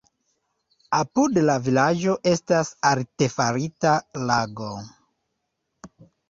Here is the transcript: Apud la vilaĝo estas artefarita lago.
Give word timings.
Apud 0.99 1.35
la 1.49 1.57
vilaĝo 1.67 2.15
estas 2.31 2.71
artefarita 2.93 3.93
lago. 4.33 4.71